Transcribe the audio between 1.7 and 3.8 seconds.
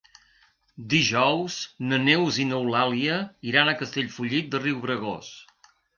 na Neus i n'Eulàlia iran a